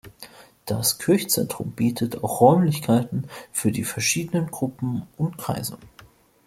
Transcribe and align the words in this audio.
Das 0.65 0.97
Kirchenzentrum 0.97 1.73
bietet 1.73 2.23
auch 2.23 2.41
Räumlichkeiten 2.41 3.27
für 3.51 3.71
die 3.71 3.83
verschiedenen 3.83 4.49
Gruppen 4.49 5.03
und 5.15 5.37
Kreise. 5.37 5.77